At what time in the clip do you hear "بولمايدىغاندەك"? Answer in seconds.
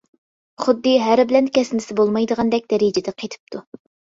2.01-2.67